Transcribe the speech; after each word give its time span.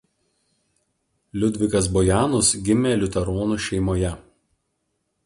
Liudvigas 1.43 1.89
Bojanus 1.97 2.49
gimė 2.71 2.95
liuteronų 3.03 3.59
šeimoje. 3.67 4.15